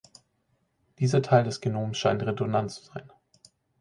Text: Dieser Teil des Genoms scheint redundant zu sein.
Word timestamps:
Dieser 0.97 1.21
Teil 1.21 1.43
des 1.43 1.61
Genoms 1.61 1.95
scheint 1.95 2.23
redundant 2.23 2.71
zu 2.71 2.83
sein. 2.85 3.07